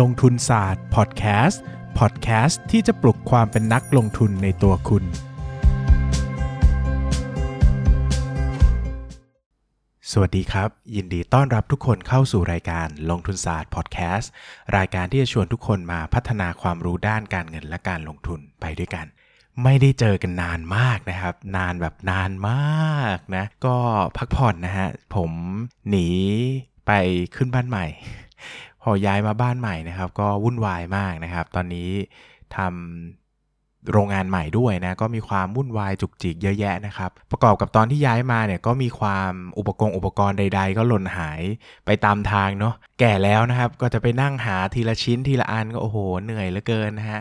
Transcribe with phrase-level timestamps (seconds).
[0.00, 1.62] ลงทุนศาสตร์พอดแคสต์
[1.98, 5.04] พอดแคสต์ที่จะปลุกความเป็นนักลงทุนในตัวคุณ
[10.12, 14.30] สวัสดีครับ ยินดีต้อนรับทุกคนเข้าสู่รายการลงทุนศาสตร์พอดแคสต์
[14.76, 19.06] รายการที่จะชวนทุกคนมาพัฒนาความรู้ด้านการเงินและการลงทุนไปด้วยกัน
[19.62, 23.76] ไม่ได้เจอกันนานมากนะครับ นานแบบนานมากนะ ก็
[24.16, 25.30] พักผ่อนนะฮะ ผม
[25.88, 26.08] หนี
[26.86, 26.92] ไป
[27.36, 27.86] ขึ้นบ้านใหม่
[28.84, 31.90] พอย้ายมาบ้านใหม่นะครับ ก็วุ่นวายมากนะครับ ตอนนี้
[32.56, 33.23] ทำ
[33.92, 41.40] โรงงานใหม่ด้วยนะก็มีความวุ่นวายจุกจิกเยอะแยะนะครับ ประกอบกับตอนที่ย้ายมาเนี่ยก็มีความอุปกรณ์อุปกรณ์ใด ๆ ก็หล่นหาย
[41.86, 47.20] ไปตามทางเนาะแก่แล้วนะครับก็จะไปนั่งหาทีละชิ้นทีละอันก็โอ้โหเหนื่อยเหลือเกินนะฮะ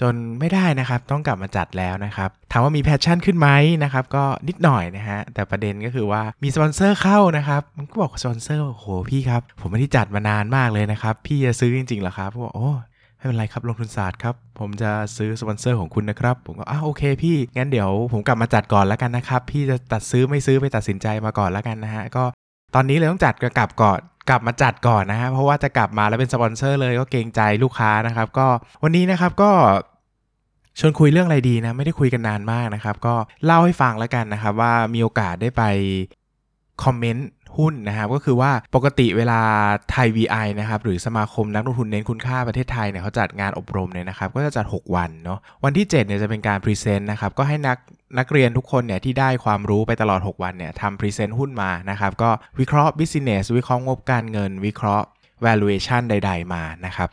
[0.00, 3.48] จนไม่ได้นะครับต้องกลับมาจัดแล้วนะครับถามว่ามี passion ขึ้นไหม
[3.82, 12.70] นะครับก็นิดหน่อยนะฮะแต่ประเด็นก็คือว่ามีสปอนเซอร์เข้านะครับมันก็บอกสปอนเซอร์โอ้โหพี่ครับผมไม่ได้จัดมานานมากเลยนะครับพี่จะซื้อจริงๆหรอครับบอกโอ้
[13.24, 22.24] ไม่เป็นไรครับลงทุนศาสตร์ครับผมจะซื้อสปอนเซอร์ของคุณนะครับ ผมก็อ้าโอเคพี่งั้นเดี๋ยวผมกลับมาจัดก่อนแล้วกันนะครับ พี่จะตัดซื้อไม่ซื้อไปตัดสินใจมาก่อนแล้วกันนะฮะก็
[22.74, 28.46] ตอนนี้เลยต้องจัดกลับก่อนกลับมาจัดก่อนนะฮะเพราะว่าจะกลับมาแล้วเป็นสปอนเซอร์เลยก็เกรงใจลูกค้านะครับ ก็
[28.82, 29.50] วันนี้นะครับก็
[30.78, 33.14] ชวนคุยเรื่องอะไรดีนะ ไม่ได้คุยกันนานมากนะครับ ก็
[33.44, 35.62] เล่าให้ฟังแล้วกันนะครับ ว่ามีโอกาสได้ไป
[36.84, 39.40] คอมเมนต์ หุ้นนะครับก็คือว่าปกติเวลา
[39.90, 47.78] ไทย VI นะครับหรือสมาคมนักลงทุนเน้นคุณค่าประเทศไทยเนี่ยเขาจัดงานอบรมเนี่ยนะครับก็จะจัด 6 วันเนาะวันที่7เนี่ยจะเป็นการพรีเซนต์นะครับก็ให้นัก
[48.18, 52.30] นักเรียนทุกคนเนี่ยที่ได้ความรู้ไปตลอด 6 วันเนี่ยทำพรีเซนต์หุ้นมานะครับก็
[52.60, 55.06] วิเคราะห์ business วิเคราะห์งบการเงิน วิเคราะห์
[55.44, 57.08] valuation ใด ๆ มานะครับ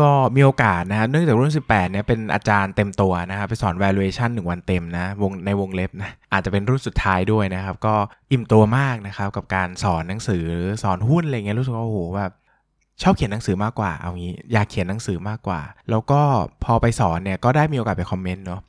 [0.00, 7.94] ก็มีโอกาสนะฮะเนื่องจากรุ่น 18เนี่ยเป็นอาจารย์เต็มตัวนะครับไปสอน valuation 1 วันเต็มนะวงในวงเล็บนะอาจจะเป็นรุ่นสุดท้ายด้วยนะครับ ก็
[8.30, 10.44] อิ่มตัวมากนะครับกับการสอนหนังสือ
[10.82, 12.32] สอนหุ้นอะไรเงี้ยรู้สึกว่าโอ้โหแบบ
[13.02, 16.20] ชอบเขียนหนังสือมากกว่าเอางี้อยากเขียนหนังสือมากกว่า แล้วก็
[16.64, 18.60] พอไปสอนเนี่ยก็ได้มีโอกาสไปคอมเมนต์เนาะ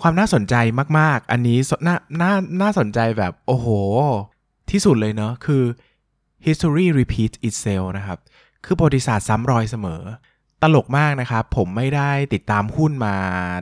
[0.00, 0.54] ความน่าสนใจ
[0.98, 2.32] มากๆ อันนี้น่าน่า
[2.62, 3.68] น่าสนใจแบบโอ้โห
[4.70, 5.62] ที่สุดเลยเนาะคือ
[6.46, 8.18] history repeats itself นะครับ
[8.64, 10.02] คือประวัติศาสตร์ซ้ำรอยเสมอ
[10.62, 13.14] ตลกมากนะครับ ผมไม่ได้ติดตามหุ้นมา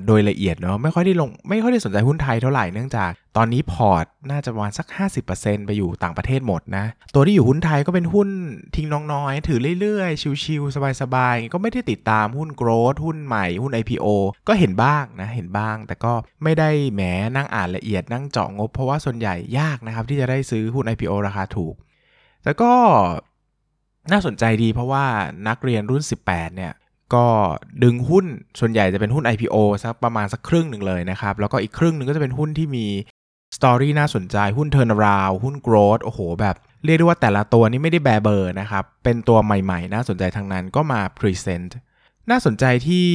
[0.06, 4.86] โดยละเอียดเนาะไม่ค่อยได้ลงไม่ค่อยได้สนใจหุ้นไทยเท่าไหร่เนื่องจากตอนนี้พอร์ตน่าจะประมาณสัก
[5.26, 8.28] 50%ไปอยู่ต่างประเทศหมดนะ ตัวที่อยู่หุ้นไทยก็เป็นหุ้น
[8.76, 14.06] ทิ้งน้องน้อย ถือเรื่อยๆ ชิวๆสบายๆ ก็ไม่ได้ติดตามหุ้นโกรดหุ้นใหม่หุ้น IPO
[14.48, 17.02] ก็เห็นบ้างนะเห็นบ้าง แต่ก็ไม่ได้แหม
[17.36, 21.74] นั่งอ่านละเอียดนั่งเจาะงบ เพราะว่าส่วนใหญ่ยากนะครับที่จะได้ซื้อหุ้น IPO ราคาถูก
[22.44, 22.72] แล้วก็
[24.12, 25.04] น่าสนใจดีเพราะว่า
[25.48, 26.72] นักเรียนรุ่น 18 เนี่ย
[27.14, 27.26] ก็
[27.82, 28.26] ดึงหุ้น
[28.60, 32.86] ส่วนใหญ่จะเป็นหุ้น IPO สักประมาณสักครึ่งหนึ่งเลยนะครับ แล้วก็อีกครึ่งหนึ่งก็จะเป็นหุ้นที่มี
[33.56, 41.70] สตอรี่น่าสนใจหุ้น turnaround หุ้น growth โอ้โห แบบเรียกได้ว่าแต่ละตัวนี้ไม่ได้แบเบอร์นะครับ เป็นตัวใหม่ๆ น่าสนใจทั้งนั้นก็มา present
[42.30, 43.08] น่าสนใจที่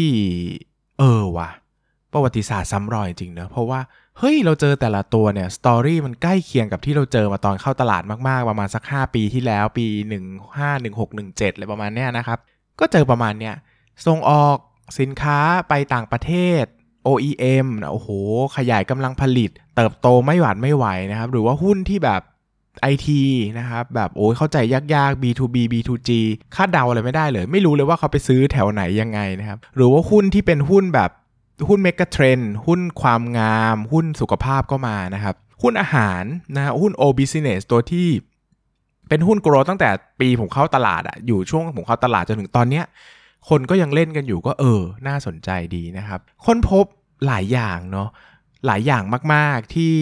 [1.00, 1.50] เออว่ะ
[2.14, 3.80] ประวัติศาสตร์ซ้ำรอยจริงเนอะเพราะว่า
[4.20, 9.86] เฮ้ย เราเจอแต่ละตัวเนี่ยสตอรี่มันใกล้เคียงกับที่เราเจอมาตอนเข้าตลาดมากๆ ประมาณสัก 5 ปีที่แล้วปี
[10.50, 12.40] 15 16 17อะไรประมาณเนี้ยนะครับ
[12.80, 13.56] ก็เจอประมาณเนี้ย
[14.06, 14.58] ส่งออก
[15.00, 15.40] สินค้า
[15.70, 16.32] ไปต่างประเท
[16.62, 16.64] ศ
[17.08, 18.10] OEM นะโอ้โห
[18.58, 22.22] ขยายกำลังผลิต เติบโตไม่หวาดไม่ไหวนะครับ หรือว่าหุ้นที่แบบ
[22.94, 23.08] IT
[23.60, 26.10] นะครับ แบบโอ้ยเข้าใจยากๆ B2B B2G
[26.56, 31.12] คาดเดาอะไรไม่ได้เลย ไม่รู้เลยว่าเขาไปซื้อแถวไหนยังไงนะครับ หรือว่าหุ้นที่เป็นหุ้นแบบ
[31.68, 36.24] หุ้นเมกะเทรนหุ้นความงาม หุ้นสุขภาพก็มานะครับ หุ้นอาหาร
[36.56, 38.08] นะหุ้น O Business ตัวที่
[39.10, 39.90] เป็นหุ้นโกรตั้งแต่
[40.20, 42.86] ปีผมเข้าตลาดอะอยู่ช่วงผมเข้าตลาดจนถึงตอนเนี้ย
[43.50, 46.86] คนก็ยังเล่นกันอยู่ก็เออ น่าสนใจดีนะครับ ค้นพบ
[47.26, 48.10] หลายอย่างเนาะ
[48.68, 49.96] หลายอย่างมาก ๆ ที่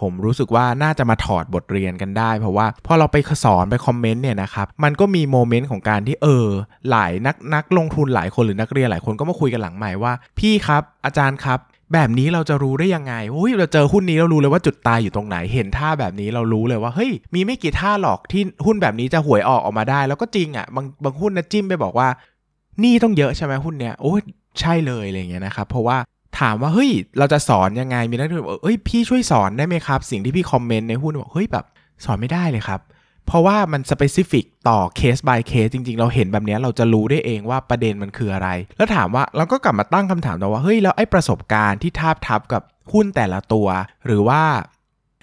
[0.00, 6.46] ผมรู้สึกว่าน่าจะมาถอดบทเรียนกันได้ เพราะว่าพอเราไปสอนไปคอมเมนต์เนี่ยนะครับ มันก็มีโมเมนต์ของการที่เออ
[6.90, 11.60] หลายนักนักลงทุนหลายคนหรือนักเรียนหลายคนก็มาคุยกันหลังใหม่ว่า พี่ครับ อาจารย์ครับ
[11.92, 22.08] แบบนี้เราจะรู้ได้ยังไงโอ้ยเราเจอหุ้นนี้เรารู้เลยว่าจุดตายอยู่ตรงไหนเห็นท่าแบบนี้เรารู้เลยว่าเฮ้ยมีไม่กี่ท่าหรอกที่หุ้นแบบนี้จะหวยออกออกมาได้ แล้วก็จริงอะ่ะบางบางหุ้นนะจิ้มไปบอกว่า
[22.82, 24.14] นี่ต้องเยอะใช่ไหมหุ้นเนี้ยโอ้
[24.60, 25.98] ใช่เลยอะไรเงี้ยนะครับ เพราะว่า
[26.40, 31.64] ถามว่าเฮ้ยเราจะสอนยังไงมีนักลงทุนบอกเอ้ยพี่ช่วยสอนได้ไหมครับ สิ่งที่พี่คอมเมนต์ในหุ้นบอกเฮ้ยแบบ
[32.04, 32.80] สอนไม่ได้เลยครับ
[33.26, 42.62] เพราะว่ามันสเปซิฟิกต่อเคส by เคสจริง ๆ เราเห็นแบบนี้เราจะรู้ได้เองว่าประเด็นมันคืออะไร แล้วถามว่าเราก็กลับมาตั้งคำถามต่อว่าเฮ้ยแล้วไอ้ประสบการณ์ที่ทาบทับกับ
[42.92, 43.68] หุ้นแต่ละตัว
[44.06, 44.42] หรือว่า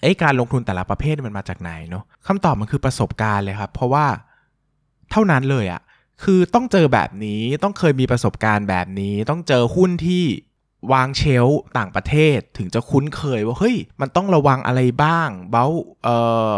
[0.03, 4.05] ไอ้การลงทุนแต่ละประเภทมันมาจากไหนเนาะคำตอบมันคือประสบการณ์เลยครับ เพราะว่า
[5.11, 5.81] เท่านั้นเลยอะ
[6.23, 10.25] คือต้องเจอแบบนี้ต้องเคยมีประสบการณ์แบบนี้ ต้องเจอหุ้นที่
[10.93, 15.65] วางเชลฟ์ต่างประเทศถึงจะคุ้นเคยว่า เฮ้ย มันต้องระวังอะไรบ้าง เบ้า
[16.03, 16.17] เอ่
[16.55, 16.57] อ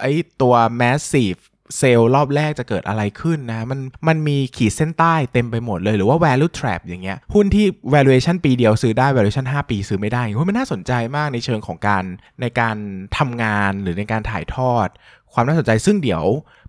[0.00, 0.06] ไอ
[0.40, 1.40] ตัว massive
[1.78, 12.04] เซลล์รอบแรกจะเกิดอะไรขึ้นนะ มันมันมีขีดเส้นใต้เต็มไปหมดเลยหรือว่า value trap อย่างเงี้ยหุ้นที่ valuation ปีเดียวซื้อได้ valuation 5 ปีซื้อไม่ได้หุ้นมันน่าสนใจมากในเชิงของการ
[12.40, 12.76] ในการ
[13.18, 14.88] ทำงานหรือในการถ่ายทอด
[15.32, 16.24] ความน่าสนใจซึ่งเดี๋ยว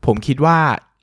[0.06, 0.59] ผมคิดว่า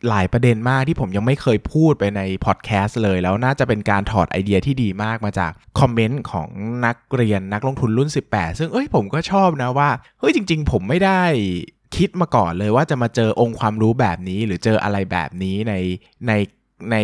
[0.09, 6.49] หลายประเด็นมากที่ผมยังไม่เคยพูดไปในพอดแคสต์เลย แล้วน่าจะเป็นการถอดไอเดียที่ดีมากมาจากคอมเมนต์ของ
[6.87, 11.23] นักเรียนนักลงทุนรุ่น 18 ซึ่งเอ้ยผมก็ชอบนะว่าเฮ้ยจริง ๆ ผมไม่ได้
[11.97, 15.75] คิดมาก่อนเลยว่าจะมาเจอองค์ความรู้แบบนี้ หรือเจออะไรแบบนี้ใน
[16.29, 16.33] ใน
[16.91, 16.97] ใน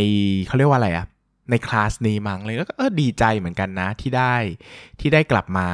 [0.47, 1.07] เขาเรียกว่าอะไรอะ
[1.51, 4.35] ในคลาสนี้มั้งเลยแล้วก็เออดีใจเหมือนกันนะที่ได้
[5.01, 5.69] ที่ได้กลับมา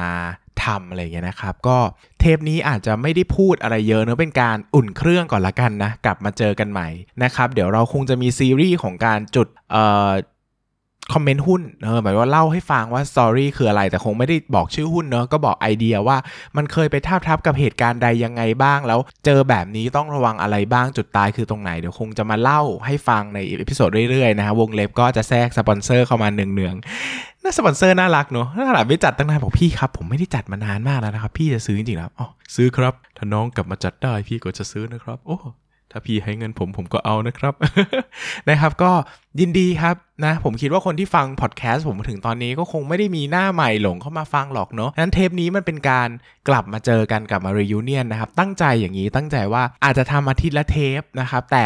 [0.65, 1.77] ทำอะไรเงี้ยนะครับ ก็
[2.19, 6.87] เทปนี้อาจจะไม่ได้พูดอะไรเยอะเนอะเป็นการอุ่นเครื่องก่อนละกันนะ กลับมาเจอกันใหม่
[7.23, 10.11] นะครับ เดี๋ยวเราคงจะมีซีรีส์ของการจุดเอ่อ
[11.13, 16.17] คอมเมนต์หุ้นเออหมายว่าเล่าให้ฟังว่า story คืออะไร แต่คงไม่ได้บอกชื่อหุ้นเนอะก็บอกไอเดียว่า
[16.57, 35.37] มันเคยไปทับทับกับเหตุการณ์ใดยังไงบ้าง แล้วเจอแบบนี้ต้องระวังอะไรบ้างจุดตายคือตรงไหน เดี๋ยวคงจะมาเล่าให้ฟังใน episode เรื่อยๆนะฮะวงเล็บก็จะแทรกสปอนเซอร์เข้ามาเนืองๆน่าสปอนเซอร์น่ารักเนอะถ้าขนาดไม่จัดตั้งนานบอกพี่ครับ ผมไม่ได้จัดมานานมากแล้วนะครับ พี่จะซื้อจริงๆครับอ๋อซื้อครับถ้าน้องกลับมาจัดได้พี่ก็จะซื้อนะครับ โอ้
[35.97, 37.53] ถ้าพี่ให้เงินผมผมก็เอานะครับ
[38.49, 38.91] นะครับ ก็
[39.39, 39.95] ยินดีครับ
[40.25, 46.09] นะ ผมคิดว่าคนที่ฟังพอดแคสต์ผมถึงตอนนี้ก็คงไม่ได้มีหน้าใหม่หลงเข้ามาฟังหรอกเนาะนั้นเทปนี้มันเป็นการ
[46.49, 51.65] กลับมาเจอกันกลับมา reunion นะครับ ตั้งใจอย่างนี้ตั้งใจว่าอาจจะทำอาทิตย์ละเทปนะครับ แต่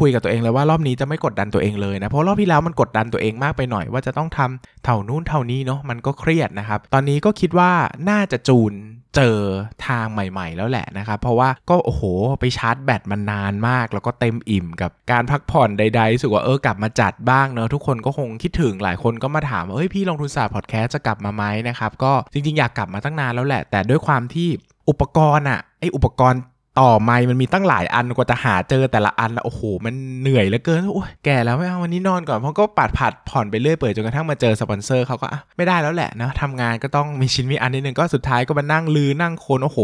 [0.00, 7.70] คุยกับตัวเองเลยว่ารอบนี้จะไม่กดดันตัวเองเลยนะ เพราะรอบที่แล้วมันกดดันตัวเองมากไปหน่อย ว่าจะต้องทำเท่านู้นเท่านี้เนาะมันก็เครียดนะครับ ตอนนี้ก็คิดว่า
[8.10, 8.74] น่าจะจูน
[9.16, 9.38] เจอ
[9.86, 12.02] ทางใหม่ ๆ แล้วแหละนะครับ เพราะว่าก็โอ้โห
[12.40, 24.48] ไปชาร์จแบตมันนานมาก แล้วก็เต็มอิ่มกับการพักผ่อนใดๆรู้สึกว่าเออกลับมาจัดบ้างเนอะทุกคนก็คงคิดถึงหลายคนก็มาถามว่าเฮ้ยพี่ลงทุนศาสตร์พอดแคสต์จะกลับมาไหมนะครับก็จริงๆอยากกลับมาตั้งนานแล้วแหละ แต่ด้วยความที่
[24.88, 26.40] อุปกรณ์อะไออุปกรณ์
[26.80, 39.78] ต่อไม้มันมีตั้งหลายอันกว่าจะหาเจอแต่ละอันโอ้โห มันเหนื่อยเหลือเกินโอ้ยแก่แล้วไม่เอาวันนี้นอนก่อนเพราะก็ปัดผัดผ่อนไปเรื่อยเปิดจนกระทั่งมาเจอสปอนเซอร์เขาก็อะไม่ได้แล้วแหละนะทำงานก็ต้องมีชิ้นมีอันนิดนึงก็สุดท้ายก็มานั่งลือนั่งโคนโอ้โห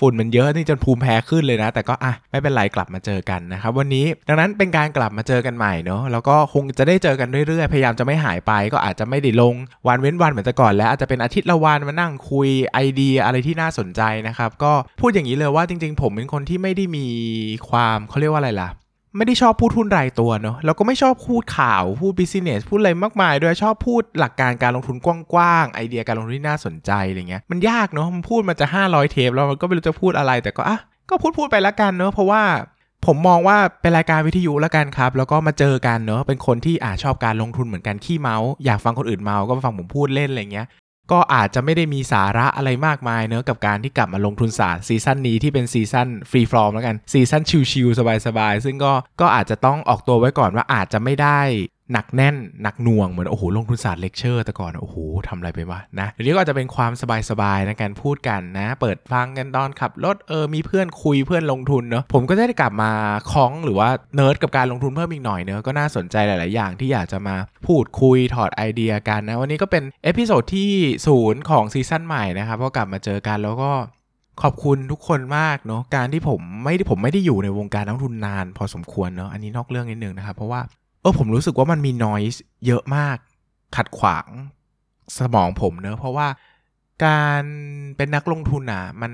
[0.00, 9.54] ฝุ่นมันเยอะนี่จนภูมิแพ้ขึ้นเลยนะ แต่ก็อะไม่เป็นไรกลับมาเจอกันนะครับวันนี้ดังนั้นเป็นการกลับมาเจอกันใหม่เนาะแล้วก็คงจะได้เจอกันเรื่อยๆพยายามจะไม่หายไปก็อาจจะไม่ได้ลง
[9.88, 17.06] วันเว้นวันเหมือนแต่ก่อนแล้วอาจจะเป็นอาทิตย์ละวันมานั่งคุยไอเดียอะไรที่น่าสนใจนะครับก็พูดอย่างนี้เลยว่าจริง ๆ ผมเป็นคนที่ไม่ได้มี
[17.68, 18.70] ความเขาเรียกว่าอะไรล่ะ
[19.16, 30.78] ไม่ได้ชอบพูดหุ้นรายตัวเนาะแล้วก็ไม่ชอบพูดข่าว พูดบิสเนสพูดอะไรมากมายด้วยชอบพูดหลักการการลงทุนกว้างๆไอเดียการลงทุนที่น่าสนใจอะไรเงี้ยมันยากเนาะมันพูดมันจะ 500 เทปแล้วมันก็ไม่รู้จะพูดอะไรแต่ก็อะ
[31.10, 32.42] ก็พูดพูดไปละกันเนาะเพราะว่า
[33.06, 40.66] ผมมองว่าเป็นรายการวิทยุแล้วกันครับ แล้วก็มาเจอกันเนาะเป็นคนที่อ่าชอบการลงทุนเหมือนกันขี้เมาส์อยากฟังคนอื่นเมาก็มาฟังผมพูดเล่นอะไรเงี้ย
[41.10, 51.40] ก็อาจจะไม่ได้มีสาระอะไรมากมายเนอะกับการที่กลับมาลงทุนศาสตร์ซีซั่นนี้ที่เป็นซีซั่น free form แล้วกันซีซั่นชิลๆสบายๆซึ่งก็ก็อาจจะต้องออกตัวไว้ก่อนว่าอาจจะไม่ได้
[51.92, 54.96] หนักแน่นหนักหน่วงเหมือนโอ้โหลงทุนศาสตร์เลคเชอร์แต่ก่อนโอ้โห
[55.28, 56.92] ทำอะไรไปวะนะเดี๋ยวนี้ก็จะเป็นความ
[57.30, 62.90] สบายๆในการพูดกันนะ เปิดฟังกันตอนขับรถเออมีเพื่อนคุยเพื่อนลงทุนเนอะผมก็ได้กลับมา
[63.32, 67.36] คล้องหรือว่าเนิร์ดกับการลงทุนเพิ่มอีกหน่อยเนอะก็น่าสนใจหลาย ๆ อย่างที่อยากจะมา
[67.66, 70.70] พูดคุยถอดไอเดียกันนะวันนี้ก็เป็น episode ที่
[71.06, 73.70] ศูนย์ของซีซั่นใหม่นะครับก็กลับมาเจอกันแล้วก็
[74.42, 80.60] ขอบคุณทุกคนมากเนาะการที่ผมไม่ได้ผมไม่ได้อยู่ในวงการนักลงทุนนาน พอสมควรเนาะอันนี้นอกเรื่องนิดนึงนะครับเพราะว่า
[81.02, 83.16] เออผมรู้สึกว่ามันมี noise เยอะมาก
[83.76, 84.26] ขัดขวาง
[85.18, 86.26] สมองผมเนอะเพราะว่า
[87.04, 87.42] การ
[87.96, 89.12] เป็นนักลงทุนอะ มัน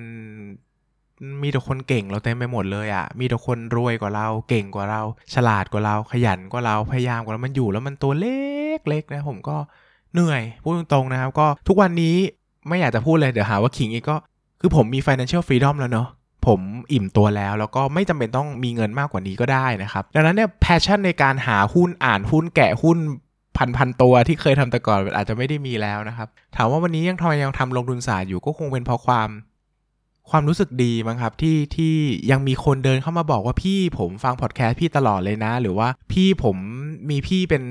[1.43, 5.03] มีแต่คนเก่งเราเต็มไปหมดเลยอะ มีแต่คนรวยกว่าเรา เก่งกว่าเรา
[5.35, 8.41] ฉลาดกว่าเรา ขยันกว่าเรา พยายามกว่าเรา มันอยู่แล้วมันตัวเล็
[8.79, 9.57] กเล็กนะ ผมก็
[10.13, 12.17] เหนื่อย พูดตรงๆนะครับ ก็ทุกวันนี้
[12.69, 14.17] ไม่อยากจะพูดเลย เดี๋ยวหาว่าขิงอีกก็
[14.61, 16.09] คือผมมี financial freedom แล้วเนาะ
[16.49, 16.61] ผม
[16.93, 22.99] อิ่มตัวแล้ว แล้วก็ไม่จำเป็นต้องมีเงินมากกว่านี้ก็ได้นะครับ ดังนั้นเนี่ย passion ในการหาหุ้นอ่านหุ้นแกะหุ้น
[23.57, 29.31] พันพันตัวที่เคยทำแต่ก่อนอาจจะไม่ได้มีแล้วนะครับ ถามว่าวันนี้ยังทำไมยังทำลงทุนศาสตร์อยู่ก็คงเป็นเพราะความ
[30.31, 31.95] ความรู้สึกดีมั้งครับที่ที่
[32.31, 36.57] ยังมีคนเดินเข้ามาบอกว่าพี่ผมฟังพอดแคสต์พี่ตลอดเลยนะ หรือว่าพี่ผม
[37.11, 37.63] มีพี่เป็น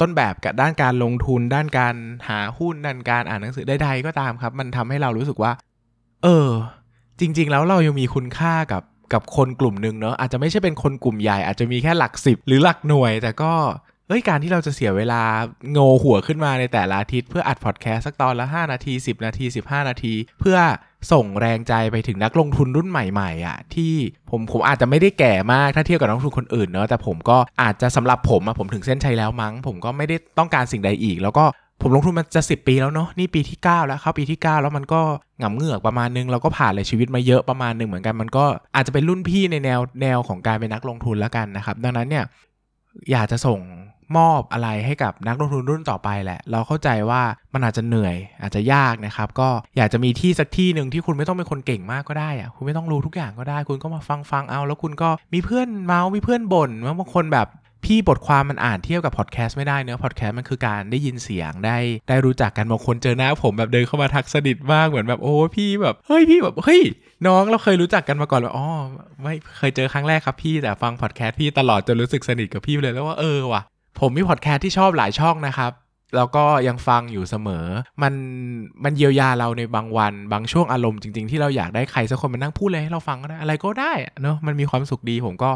[0.00, 1.94] ต้นแบบกับด้านการลงทุน ด้านการ
[2.28, 5.52] หาหุ้นด้านการอ่านหนังสือใดๆก็ตามครับ มันทำให้เรารู้สึกว่า
[6.22, 6.48] เออ
[7.22, 13.52] จริง ๆ แล้วเรายังมีคุณค่ากับกับคนกลุ่มหนึ่งเนอะอาจจะไม่ใช่เป็นคนกลุ่มใหญ่อาจจะมีแค่หลักสิบหรือหลักหน่วย แต่ก็
[14.08, 15.22] เอ้ยการที่เราจะเสียเวลา
[15.72, 20.58] โงหัวขึ้นมาในแต่ละอาทิตย์เพื่ออัดพอดแคสต์สักตอนละ 5 นาที 10 นาที 15 นาที เพื่อ
[21.12, 23.94] ส่งแรงใจไปถึงนักลงทุนรุ่นใหม่ๆอะที่
[24.30, 31.44] ผมผมอาจจะไม่ได้แก่มากถ้าเทียบกับนักลงทุนคนอื่นเนอะแต่ผมก็อาจจะสำหรับผมอะผมถึงเส้นชัยแล้วมั้ง ผมก็ไม่ได้ต้องการสิ่งใดอีก แล้วก็
[31.84, 35.00] ผมลงทุนมาจะ 10 ปีแล้วเนาะนี่ปีที่ 9 แล้วเข้าปีที่ 9 แล้วมันก็
[35.40, 42.24] หงำเหงือกประมาณนึงเราก็ผ่านเลยชีวิตมาเยอะประมาณนึงเหมือนกันมันก็อาจจะเป็นรุ่นพี่ในแนวแนวของการเป็นนักลงทุนแล้วกันนะครับ ดังนั้นเนี่ย
[43.10, 43.60] อยากจะส่ง
[44.16, 47.22] มอบอะไรให้กับนักลงทุนรุ่นต่อไปแหละ เราเข้าใจว่า
[47.52, 56.70] มันอาจจะเหนื่อย อาจจะยากนะครับ ก็อยากจะมีที่สักที่หนึ่งที่คุณไม่ต้องเป็นคนเก่งมากก็ได้อะคุณไม่ต้องรู้ทุกอย่างก็ได้ คุณก็มาฟังฟังเอา แล้วคุณก็มีเพื่อนเมาส์มีเพื่อนบ่น
[57.00, 57.48] บางคนแบบ
[57.84, 61.76] พี่บทความมันอ่านเทียบกับพอดแคสต์ไม่ได้เนื้อพอดแคสต์มันคือการได้ยินเสียงได้
[62.08, 66.80] ได้รู้จักกันบางคนเจอหน้าผมแบบเดินเข้ามาทักสนิทมากเหมือนแบบโอ้พี่แบบเฮ้ยพี่แบบเฮ้ย
[67.26, 68.68] น้องเราเคยรู้จักกันมาก่อนแบบอ๋อ
[69.22, 73.62] ไม่เคยเจอครั้งแรกครับพี่แต่ฟังพอดแคสต์พี่ตลอดจนรู้สึกสนิทกับพี่เลยแล้วว่าเออว่ะ
[74.00, 75.72] ผมมีพอดแคสต์ที่ชอบหลายช่องนะครับ
[76.16, 77.66] แล้วก็ยังฟังอยู่เสมอ
[78.02, 78.14] มัน
[78.84, 85.50] มันเยียวยาเราในบางวัน บางช่วงอารมณ์จริงๆ ที่เราอยากได้ใครสักคนมานั่งพูดเลยให้เราฟังก็ได้ อะไรก็ได้เนอะมันมีความสุขดีผมก็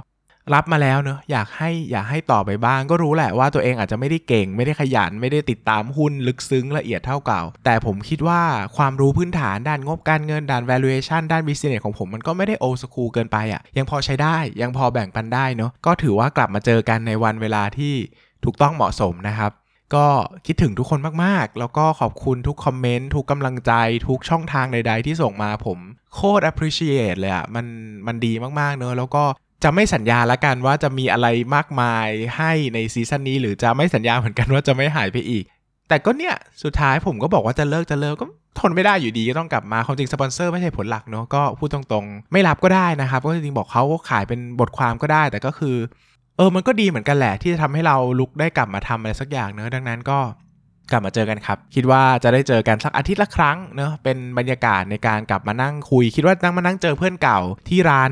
[0.54, 8.42] รับมาแล้วเนอะอยากให้อยากให้ต่อไปบ้าง ก็รู้แหละว่าตัวเองอาจจะไม่ได้เก่ง ไม่ได้ขยัน ไม่ได้ติดตามหุ้นลึกซึ้งละเอียดเท่าเก่า แต่ผมคิดว่า
[8.76, 17.94] ความรู้พื้นฐานด้านงบการเงินด้าน valuation ด้าน business ของผมมันก็ไม่ได้ old school เกินไปอะ่ะยังพอใช้ได้ยังพอแบ่งปันได้เนอะก็ถือว่ากลับมาเจอกันในวันเวลาที่
[18.44, 19.52] ถูกต้องเหมาะสมนะครับ
[19.94, 20.06] ก็
[20.46, 23.72] คิดถึงทุกคนมากๆ แล้วก็ขอบคุณทุกคอมเมนต์ ทุกกำลังใจ
[24.08, 25.78] ทุกช่องทางใด ๆ ที่ส่งมาผม
[26.14, 27.66] โคตร appreciate เลยอะ่ะ มัน
[28.06, 29.24] มันดีมากๆ เนอะแล้วก็
[29.62, 35.44] จะไม่สัญญาละกันว่าจะมีอะไรมากมายให้ในซีซั่นนี้ หรือจะไม่สัญญาเหมือนกันว่าจะไม่หายไปอีก
[35.88, 38.26] แต่ก็เนี่ยสุดท้ายผมก็บอกว่าจะเลิกจะเลิกก็
[38.58, 45.76] ทนไม่ได้อยู่ดีก็ต้องกลับมาความจริงสปอนเซอร์ไม่ใช่เหตุผลหลักเนอะก็พูดตรงๆ ไม่รับก็ได้นะครับ ก็จริงบอกเขาก็ขายเป็นบทความก็ได้ แต่ก็คือ
[46.36, 50.18] เออมันก็ดีเหมือนกันแหละ ที่จะทำให้เราลุกได้กลับมาทำอะไรสักอย่างเนอะดังนั้นก็
[50.90, 58.10] กลับมาเจอกันครับ คิดว่าจะได้เจอกันสักอาทิตย์ละครั้งเนอะเป็นบรรยากาศในการกลับมานั่งคุย คิดว่านั่งมานั่งเจอเพื่อนเก่าที่ร้าน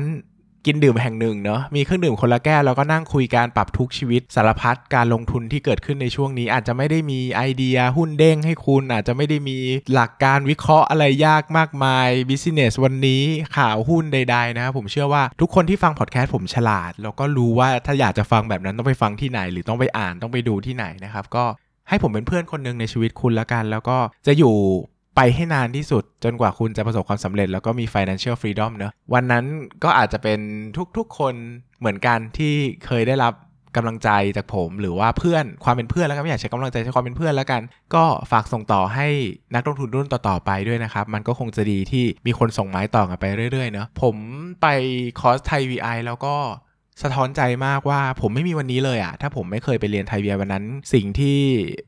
[0.65, 9.57] กินดื่มแห่งหนึ่งเนาะมีเครื่องดื่มคนละแก้วแล้วก็นั่งคุยการปรับทุกชีวิตสารพัดการลงทุนที่เกิดขึ้นในช่วงนี้ อาจจะไม่ได้มีไอเดียหุ้นเด้งให้คุณ อาจจะไม่ได้มี
[9.93, 13.21] หลักการวิเคราะห์อะไรยากมากมายบิสเนสวันนี้
[13.57, 21.45] ข่าวหุ้นใด ๆ นะครับผมเชื่อว่าทุกคนที่ฟังพอดแคสต์ผมฉลาด แล้วก็รู้ว่าถ้าอยากจะฟังแบบนั้นต้องไปฟังที่ไหน หรือต้องไปอ่านต้องไปดูที่ไหนนะครับก็
[21.89, 24.55] ให้ผมเป็นเพื่อนคนหนึ่งในชีวิตคุณล้วกัน แล้วก็จะอยู่
[25.15, 29.45] ไปให้นานที่สุดจนกว่าคุณจะประสบความสำเร็จแล้วก็มี financial freedom เนอะวันนั้น
[29.83, 30.39] ก็อาจจะเป็น
[30.97, 31.33] ทุกๆคน
[31.79, 32.53] เหมือนกันที่
[32.85, 33.33] เคยได้รับ
[33.75, 37.61] กำลังใจจากผมหรือว่าเพื่อนความเป็นเพื่อนแล้วก็ไม่อยากใช้กำลังใจใช้ความเป็นเพื่อนแล้วกัน
[37.95, 39.07] ก็ฝากส่งต่อให้
[39.55, 44.15] นักลงทุนรุ่นต่อๆไปด้วยนะครับ มันก็คงจะดีที่มีคนส่งไม้ต่อกันไปเรื่อยๆเนอะผม
[44.61, 44.67] ไป
[45.19, 46.35] คอร์สไทย VI แล้วก็
[47.03, 51.39] สะท้อนใจมากว่าผมไม่มีวันนี้เลยอะถ้าผมไม่เคยไปเรียนไทยเวียวันนั้น สิ่งที่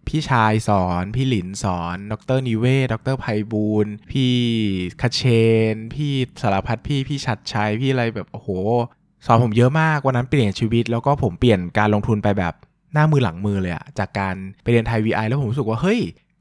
[0.08, 4.34] พี่ชายสอน พี่หลินสอน ดรนิเวศ ดรไพบูลพี่
[5.02, 5.22] คาเช
[5.74, 8.50] น พี่สารพัดพี่ พี่ชัดชัย พี่อะไรแบบโอ้โห
[9.26, 12.54] สอนผมเยอะมากวันนั้นเปลี่ยนชีวิต แล้วก็ผมเปลี่ยนการลงทุนไปแบบ
[12.94, 16.00] หน้ามือหลังมือเลยอะจากการไปเรียนไทย VI แล้วผมรู้สึกว่าเฮ้ย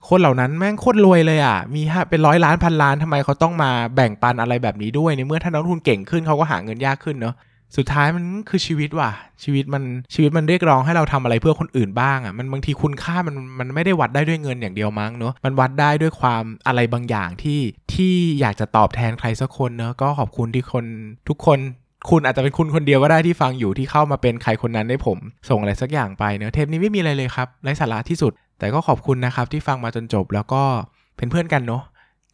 [0.08, 7.34] คนเหล่านั้นแม่งโคตรรวยเลยอะ่ะ มีฮะเป็นร้อยล้านพันล้านทำไมเขาต้องมาแบ่งปันอะไรแบบนี้ด้วยในเมื่อถ้านักลงทุนเก่งขึ้นเขาก็หาเงินยากขึ้นเนาะ
[7.76, 9.10] สุดท้ายมันคือชีวิตว่ะ
[9.42, 9.82] ชีวิตมัน
[10.14, 17.60] ชีวิตมันเรียกร้องให้เราทำอะไรเพื่อคนอื่นบ้างอะ่ะมันบางทีคุณค่ามันมันไม่ได้วัดได้ด้วยเงินอย่างเดียวมั้งเนอะมันวัดได้ด้วยความอะไรบางอย่างที่
[17.94, 20.84] ที่อยากจะตอบแทนใครสักคนเนอะก็ขอบคุณที่คน
[21.28, 21.58] ทุกคน
[22.10, 25.18] คุณอาจจะเป็นคุณคนเดียวก็ได้ที่ฟังอยู่ที่เข้ามาเป็นใครคนนั้นได้ผม
[25.48, 30.62] ส่งอะไรสักอย่างไปเนอะเทปนี้ไม่มีอะไรเลยครับไร้สาระที่สุด แต่ก็ขอบคุณนะครับที่ฟังมาจนจบแล้วก็
[31.16, 31.82] เป็นเพื่อนกันเนาะ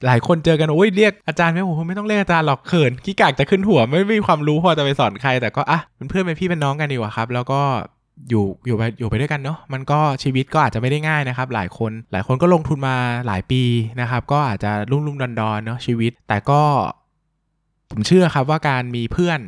[0.07, 7.61] หลายคนเจอกันโอ้ยเรียกอาจารย์ไม่ผมไม่ต้องเรียกอาจารย์หรอกเขินขี้กากจะขึ้นหัวไม่มีความรู้พอจะไปสอนใคร แต่ก็อะเป็นเพื่อนเป็นพี่เป็นน้องกันดีกว่าครับ แล้วก็
[8.31, 13.63] อยู่อยู่ไปอยู่ไปด้วยกันเนาะมันก็ชีวิตก็อาจจะไม่ได้ง่ายนะครับ หลายคนหลายคนก็ลงทุนมาหลายปี
[14.01, 16.63] นะครับ ก็อาจจะรุ่มรุ่มดอนดอนเนาะชีวิต แต่ก็
[17.91, 19.41] ผมเชื่อครับว่าการมีเพื่อน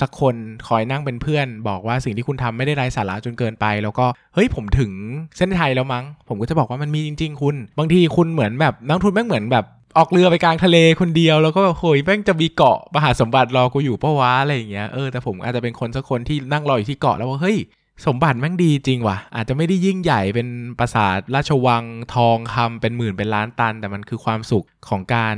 [0.00, 0.36] สักคน
[0.68, 4.90] คอยนั่งเป็นเพื่อน บอกว่าสิ่งที่คุณทำไม่ได้ไร้สาระจนเกินไป แล้วก็เฮ้ยผมถึง
[5.36, 9.64] เส้นไทยแล้วมั้ง ผมก็จะบอกว่ามันมีจริง ๆ คุณ บางทีคุณเหมือนแบบนักทุนแม่งเหมือนแบบ
[9.96, 17.58] ออกเรือไปกลางทะเลคนเดียวแล้วก็แบบโอยแม่งจะมีเกาะมหาสมบัติรอกูอยู่ปะวะอะไรอย่างเงี้ยเออแต่ผมอาจจะเป็นคนสักคนที่นั่งรออยู่ที่เกาะแล้วว่าเฮ้ย
[18.06, 21.84] สมบัติแม่งดีจริงว่ะ อาจจะไม่ได้ยิ่งใหญ่เป็นปราสาทราชวัง
[22.14, 25.36] ทองคำเป็นหมื่นเป็นล้านตัน แต่มันคือความสุขของการ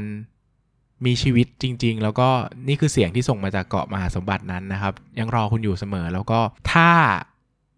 [1.04, 2.28] มีชีวิตจริง ๆ แล้วก็
[2.68, 6.40] นี่คือเสียงที่ส่งมาจากเกาะมหาสมบัตินั้นนะครับ ยังรอคุณอยู่เสมอแล้วก็
[6.72, 6.90] ถ้า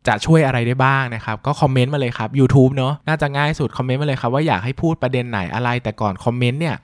[0.09, 6.77] จะช่วยอะไรได้บ้างนะครับก็คอมเมนต์มาเลยครับ YouTube เนาะน่าจะง่ายสุดคอมเมนต์มาเลยครับว่าอยากให้พูดประเด็นไหนอะไรแต่ก่อนคอมเมนต์เนี่ย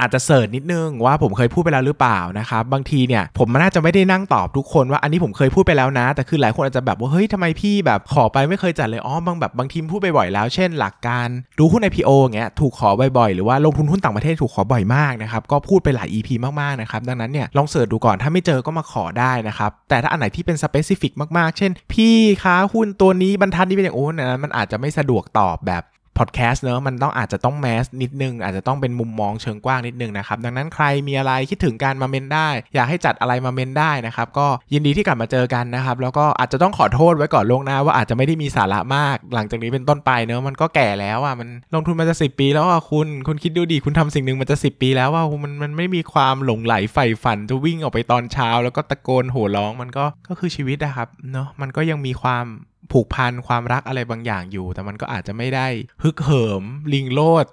[0.00, 11.28] อาจจะ search นิดนึงว่าผมเคยพูดไปแล้วหรือเปล่านะครับบางทีเนี่ยผมน่าจะไม่ได้นั่งตอบทุกคนว่าอันนี้ผมเคยพูดไปแล้วนะ แต่คือหลายคนอาจจะแบบว่าเฮ้ยทำไมพี่แบบขอไปไม่เคยจัดเลยอ๋อบางแบบบางทีพูดไปบ่อยแล้ว เช่น หลักการ
[11.58, 12.88] ดูหุ้น IPO อย่างเงี้ยถูกขอ
[13.18, 16.28] บ่อยๆหรือว่าลงทุนหุ้นต่างประเทศถูกขอบ่อยมากนะครับก็พูดไปหลาย EP
[16.60, 25.84] มากๆนะครับดังนั้นเนี่ยลอง search ดูก่อนถ้าไม่เจอก็มาขอได้นะครับแต่ถ้าอันไหนที่เป็น specific มากๆ เช่น พี่คะหุ้นตัวนี้บรรทัดนี้เป็นอย่างโอ้นะมันอาจจะไม่สะดวกตอบแบบ
[26.18, 52.46] พอดแคสต์เนอะมันต้องอาจจะต้อง mass นิดนึง อาจจะต้องเป็นมุมมองเชิงกว้างนิดนึงนะครับ ดังนั้นใครมีอะไรคิดถึงกันมาเมนต์ได้ อยากให้จัดอะไรมาเมนต์ได้นะครับ ก็ยินดีที่กลับมาเจอกันนะครับ แล้วก็อาจจะต้องขอโทษไว้ก่อนล่วงหน้าว่าอาจจะไม่ได้มีสาระมาก หลังจากนี้เป็นต้นไปเนอะมันก็แก่แล้วอะมันลงทุนมาจะสิปีแล้วอะคุณคุณคิดดูดิคุณทำสิ่งหนึ่งมันจะสิปีแล้วว่ามันมันไม่มีความหลงไหลใฝ่ฝันจะวิ่งออกไปตอนเช้า แล้วก็ตะโกนโห่ร้องมันก็ก็คือชีวิตนะครับเนาะมันก็ยังมีความ
[52.92, 55.66] ผูกพันความรักอะไรบางอย่างอยู่ แต่มันก็อาจจะไม่ได้
[56.02, 56.62] ฮึกเหิม
[56.94, 57.46] ลิงโลด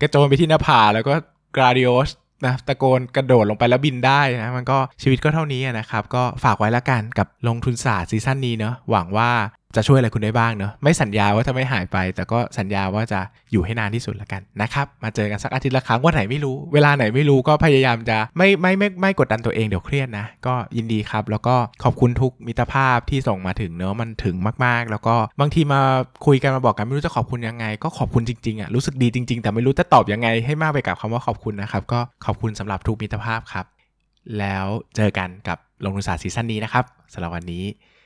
[0.00, 1.14] กระโจนไปที่หน้าผาแล้วก็
[1.56, 2.10] กราดิโอส
[2.46, 9.30] นะตะโกนกระโดดลงไปแล้วบินได้นะ มันก็ชีวิตก็เท่านี้นะครับ ก็ฝากไว้ละกันกับลงทุนศาสตร์ซีซั่นนี้เนอะหวังว่า
[9.76, 13.20] จะช่วยอะไรคุณได้บ้างเนอะไม่สัญญาว่าจะไม่หายไป แต่ก็สัญญาว่าจะ
[13.52, 25.80] อยู่ให้นานที่สุดละกันนะครับ มาเจอกันสักอาทิตย์ละครั้งวันไหนไม่รู้ เวลาไหนไม่รู้ก็พยายามจะไม่ไม่ไม่ไม่กดดันตัวเองเดี๋ยวเครียดนะ ก็ยินดีครับ แล้วก็ขอบคุณทุกมิตรภาพที่ส่งมาถึงเนอะมันถึงมาก ๆ แล้วก็บางทีมา
[26.26, 33.66] คุยกันมาบอกกันไม่รู้จะขอบคุณยังไง ก็ขอบคุณจริงๆอะรู้สึกดีจริง ๆ แต่ไม่รู้จะตอบยังไงให้มากไปกับคำว่าขอบคุณนะครับก็ขอบคุณสำหรับทุกมิตรภาพครับ
[34.38, 37.64] แล้วเจอกันกับลงทุนศาสตร์ซีซั่นนี้นะครับสำหรับวันนี้